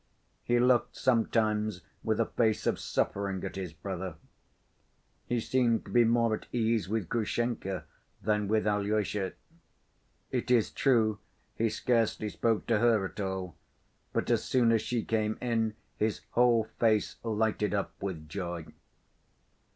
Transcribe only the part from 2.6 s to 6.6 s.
of suffering at his brother. He seemed to be more at